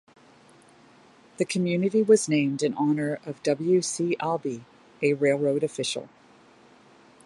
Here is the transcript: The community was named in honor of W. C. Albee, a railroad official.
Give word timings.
The 1.37 1.45
community 1.45 2.01
was 2.01 2.27
named 2.27 2.63
in 2.63 2.73
honor 2.73 3.19
of 3.23 3.43
W. 3.43 3.83
C. 3.83 4.17
Albee, 4.19 4.63
a 4.99 5.13
railroad 5.13 5.61
official. 5.61 6.09